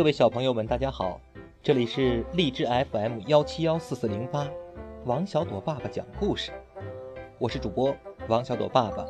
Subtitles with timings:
[0.00, 1.20] 各位小朋友们，大家好，
[1.62, 4.48] 这里是荔枝 FM 幺七幺四四零八，
[5.04, 6.52] 王小朵爸爸讲故事，
[7.38, 7.94] 我是主播
[8.26, 9.06] 王小朵爸爸。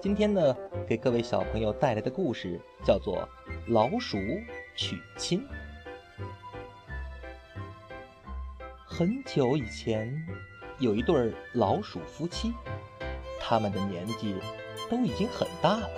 [0.00, 0.56] 今天呢，
[0.88, 3.28] 给各位小朋友带来的故事叫做
[3.74, 4.16] 《老鼠
[4.74, 5.40] 娶亲》。
[8.86, 10.10] 很久以前，
[10.78, 12.54] 有一对老鼠夫妻，
[13.38, 14.34] 他们的年纪
[14.90, 15.90] 都已经很大了，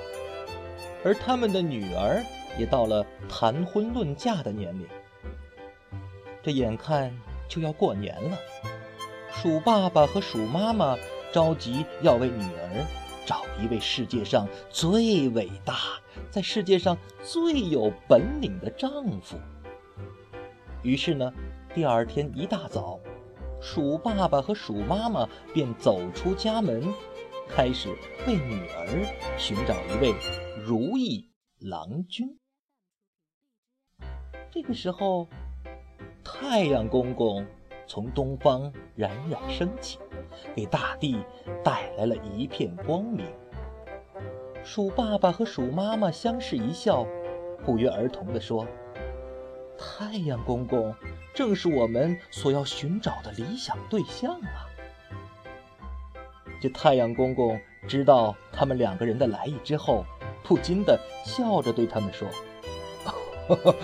[1.05, 2.21] 而他们的女儿。
[2.59, 4.87] 也到了谈婚论嫁的年龄，
[6.43, 7.15] 这眼看
[7.49, 8.39] 就要过年了，
[9.31, 10.97] 鼠爸爸和鼠妈妈
[11.33, 12.87] 着急要为女儿
[13.27, 15.75] 找一位世界上最伟大、
[16.31, 19.37] 在世界上最有本领的丈夫。
[20.83, 21.33] 于是呢，
[21.75, 22.99] 第二天一大早，
[23.61, 26.83] 鼠爸爸和鼠妈妈便走出家门，
[27.49, 27.89] 开始
[28.27, 29.05] 为女儿
[29.37, 30.15] 寻找一位
[30.65, 32.39] 如意郎君。
[34.57, 35.29] 这个时候，
[36.25, 37.45] 太阳公公
[37.87, 39.99] 从东方冉冉升起，
[40.55, 41.23] 给大地
[41.63, 43.27] 带来了一片光明。
[44.65, 47.07] 鼠爸爸和鼠妈妈相视一笑，
[47.67, 48.67] 不约而同地说
[49.77, 50.95] ：“太阳公公
[51.35, 54.65] 正是我们所要寻找的理想对象啊！”
[56.63, 60.07] 这太阳公公知道他们两个人的来意之后，
[60.43, 62.27] 不禁地笑着对他们说
[63.05, 63.75] ：“哈哈。”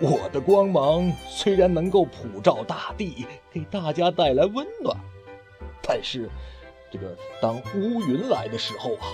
[0.00, 4.96] 我的光芒虽然能够普照大地，给大家带来温暖，
[5.82, 6.28] 但是，
[6.90, 9.06] 这个当乌云来的时候啊，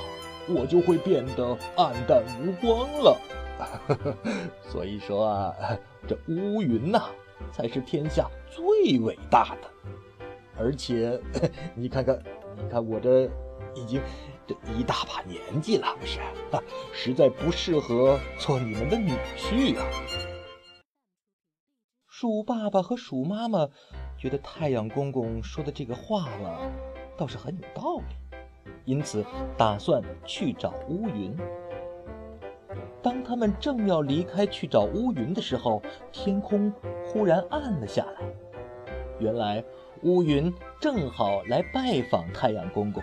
[0.49, 3.17] 我就会变得暗淡无光了。
[4.73, 5.55] 所以说啊，
[6.09, 7.11] 这乌云呐，
[7.53, 9.69] 才是天下最伟大的。
[10.59, 11.21] 而且，
[11.77, 12.19] 你看看，
[12.57, 13.25] 你看我这
[13.75, 14.01] 已经
[14.47, 16.21] 这一大把年纪了，不是？
[16.95, 19.85] 实在不适合做你们的女婿啊。
[22.21, 23.67] 鼠爸爸和鼠妈妈
[24.19, 26.71] 觉得太阳公公说的这个话了，
[27.17, 28.37] 倒是很有道理，
[28.85, 29.25] 因此
[29.57, 31.35] 打算去找乌云。
[33.03, 35.81] 当他们正要离开去找乌云的时候，
[36.13, 36.71] 天空
[37.07, 38.21] 忽然暗了下来。
[39.19, 39.65] 原来
[40.03, 43.03] 乌云正好来拜访太阳公公。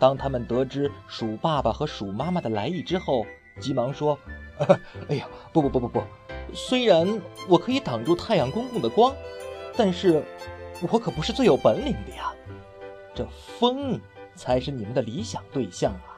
[0.00, 3.24] 当他们得知鼠爸爸和鼠妈妈的来意之后，
[3.60, 4.18] 急忙说
[5.08, 6.02] ：“哎呀，不不不不不！”
[6.54, 9.14] 虽然我可以挡住太阳公公的光，
[9.76, 10.22] 但是
[10.90, 12.32] 我可不是最有本领的呀。
[13.14, 13.26] 这
[13.58, 14.00] 风
[14.34, 16.16] 才是你们的理想对象啊！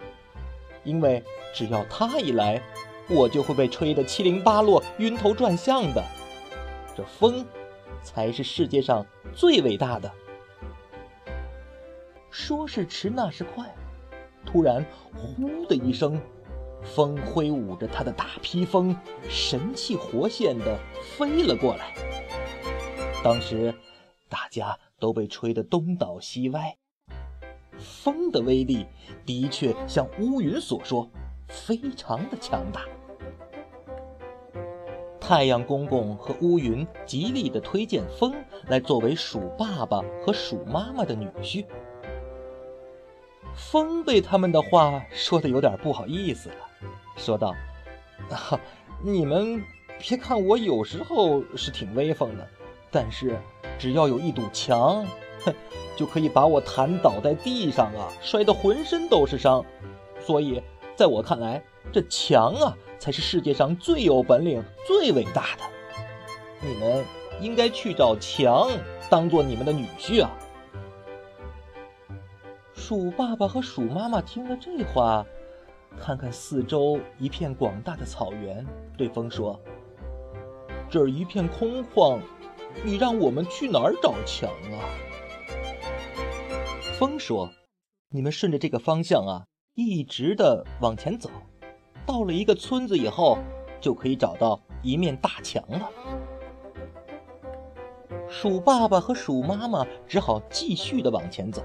[0.84, 2.62] 因为只要他一来，
[3.08, 6.02] 我就会被吹得七零八落、晕头转向的。
[6.96, 7.44] 这风
[8.02, 10.10] 才是世界上最伟大的。
[12.30, 13.72] 说时迟，那时快，
[14.44, 14.84] 突然
[15.14, 16.20] “呼”的一声。
[16.84, 18.96] 风挥舞着他的大披风，
[19.28, 20.78] 神气活现地
[21.16, 21.94] 飞了过来。
[23.22, 23.74] 当时，
[24.28, 26.76] 大家都被吹得东倒西歪。
[27.78, 28.86] 风的威力
[29.26, 31.10] 的确像乌云所说，
[31.48, 32.82] 非常的强大。
[35.18, 38.34] 太阳公公和乌云极力地推荐风
[38.68, 41.64] 来作为鼠爸爸和鼠妈妈的女婿。
[43.54, 46.56] 风被他们的话说的有点不好意思了。
[47.16, 47.54] 说道
[48.30, 48.58] ：“啊，
[49.02, 49.62] 你们
[49.98, 52.46] 别看我有时候是挺威风的，
[52.90, 53.38] 但是
[53.78, 55.04] 只要有一堵墙，
[55.44, 55.54] 哼，
[55.96, 59.64] 就可以把我弹倒在地上啊，摔得浑身都是伤。
[60.20, 60.62] 所以，
[60.96, 61.62] 在我看来，
[61.92, 65.64] 这墙啊，才是世界上最有本领、最伟大的。
[66.60, 67.04] 你们
[67.40, 68.68] 应该去找墙，
[69.10, 70.30] 当做你们的女婿啊。”
[72.74, 75.24] 鼠爸爸和鼠妈妈听了这话。
[75.98, 78.66] 看看四周一片广大的草原，
[78.96, 79.58] 对风说
[80.90, 82.18] ：“这儿一片空旷，
[82.84, 84.84] 你让我们去哪儿找墙啊？”
[86.98, 87.50] 风说
[88.10, 91.30] ：“你们顺着这个方向啊，一直的往前走，
[92.04, 93.38] 到了一个村子以后，
[93.80, 95.90] 就可以找到一面大墙了。”
[98.28, 101.62] 鼠爸爸和鼠妈妈只好继续的往前走，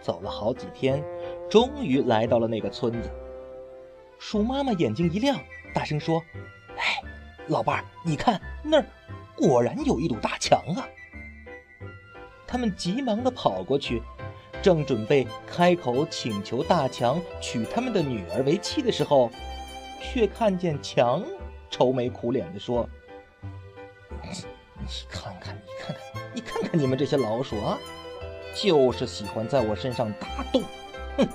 [0.00, 1.04] 走了好几天。
[1.48, 3.10] 终于来到了那个村子，
[4.18, 5.38] 鼠妈妈眼睛一亮，
[5.74, 6.22] 大声说
[6.76, 7.02] ：“哎，
[7.46, 8.84] 老伴儿，你看那儿，
[9.34, 10.86] 果然有一堵大墙啊！”
[12.46, 14.02] 他们急忙地跑过去，
[14.60, 19.30] 正准备开口请求大墙娶他们的女儿为妻的时候，
[20.00, 21.24] 却看见墙
[21.70, 22.86] 愁眉苦脸地说
[24.22, 27.78] ：“你看看，你看看，你看看你们这些老鼠啊，
[28.54, 30.62] 就是喜欢在我身上打洞。”
[31.18, 31.28] 哼，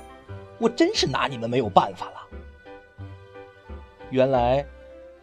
[0.58, 2.14] 我真是拿你们没有办法了。
[4.10, 4.66] 原来，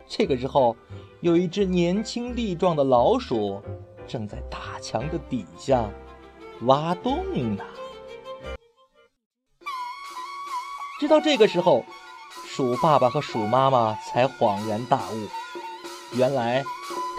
[0.06, 0.76] 这个时候，
[1.20, 3.62] 有一只年轻力壮的老鼠
[4.06, 5.88] 正在大墙的底下
[6.62, 7.24] 挖洞
[7.56, 7.64] 呢。
[11.00, 11.84] 直到这个时候，
[12.46, 15.28] 鼠爸爸和鼠妈妈才恍然大悟，
[16.14, 16.62] 原来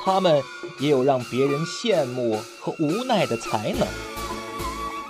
[0.03, 0.41] 他们
[0.79, 3.87] 也有让别人羡慕和无奈的才能。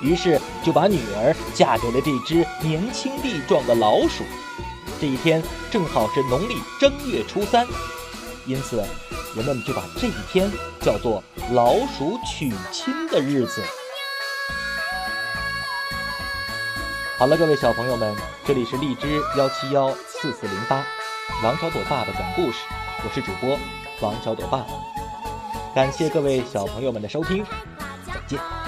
[0.01, 4.24] 于是就把女儿嫁给了这只年轻力壮的老鼠。
[5.00, 7.65] 这一天正好是农历正月初三，
[8.45, 8.83] 因此
[9.36, 13.63] 人们就把这一天叫做老鼠娶亲的日子。
[17.18, 18.15] 好了，各位小朋友们，
[18.45, 20.83] 这里是荔枝幺七幺四四零八，
[21.44, 22.57] 王小朵爸爸讲故事，
[23.04, 23.57] 我是主播
[24.01, 24.68] 王小朵爸爸，
[25.75, 27.45] 感谢各位小朋友们的收听，
[28.06, 28.60] 再见。